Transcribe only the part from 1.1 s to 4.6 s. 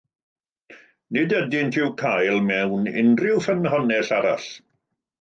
Nid ydynt i'w cael mewn unrhyw ffynhonnell arall.